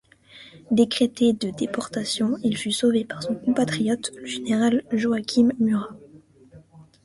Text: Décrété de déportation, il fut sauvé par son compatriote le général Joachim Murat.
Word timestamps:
Décrété 0.71 1.31
de 1.31 1.51
déportation, 1.51 2.35
il 2.43 2.57
fut 2.57 2.71
sauvé 2.71 3.05
par 3.05 3.21
son 3.21 3.35
compatriote 3.35 4.09
le 4.15 4.25
général 4.25 4.81
Joachim 4.91 5.49
Murat. 5.59 5.93